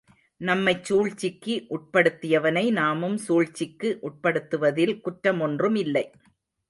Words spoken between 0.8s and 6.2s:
சூழ்ச்சிக்கு உட்படுத்தியவனை நாமும் சூழ்ச்சிக்கு உட்படுத்துவதில் குற்றமொன்றும் இல்லை.